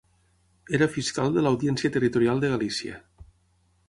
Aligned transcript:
Era 0.77 0.85
fiscal 0.93 1.29
de 1.35 1.43
l'Audiència 1.45 1.93
Territorial 1.97 2.41
de 2.45 2.49
Galícia. 2.55 2.97